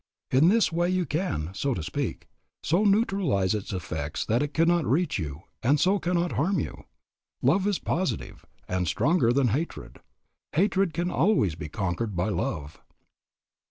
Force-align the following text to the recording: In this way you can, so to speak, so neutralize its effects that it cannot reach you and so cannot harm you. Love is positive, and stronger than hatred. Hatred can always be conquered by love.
In 0.31 0.47
this 0.47 0.71
way 0.71 0.89
you 0.89 1.05
can, 1.05 1.51
so 1.53 1.75
to 1.75 1.83
speak, 1.83 2.27
so 2.63 2.83
neutralize 2.85 3.53
its 3.53 3.71
effects 3.71 4.25
that 4.25 4.41
it 4.41 4.51
cannot 4.51 4.83
reach 4.87 5.19
you 5.19 5.43
and 5.61 5.79
so 5.79 5.99
cannot 5.99 6.31
harm 6.31 6.59
you. 6.59 6.85
Love 7.43 7.67
is 7.67 7.77
positive, 7.77 8.43
and 8.67 8.87
stronger 8.87 9.31
than 9.31 9.49
hatred. 9.49 9.99
Hatred 10.53 10.95
can 10.95 11.11
always 11.11 11.53
be 11.53 11.69
conquered 11.69 12.15
by 12.15 12.29
love. 12.29 12.81